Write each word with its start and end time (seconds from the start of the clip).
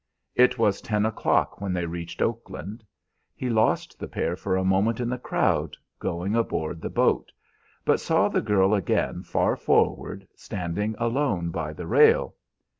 "It 0.33 0.57
was 0.57 0.81
ten 0.81 1.05
o'clock 1.05 1.61
when 1.61 1.73
they 1.73 1.85
reached 1.85 2.23
Oakland. 2.23 2.83
He 3.35 3.51
lost 3.51 3.99
the 3.99 4.07
pair 4.07 4.35
for 4.35 4.55
a 4.57 4.63
moment 4.65 4.99
in 4.99 5.09
the 5.09 5.19
crowd 5.19 5.77
going 5.99 6.35
aboard 6.35 6.81
the 6.81 6.89
boat, 6.89 7.31
but 7.85 7.99
saw 7.99 8.27
the 8.27 8.41
girl 8.41 8.73
again 8.73 9.21
far 9.21 9.55
forward, 9.55 10.27
standing 10.33 10.95
alone 10.97 11.51
by 11.51 11.71
the 11.73 11.85
rail. 11.85 12.33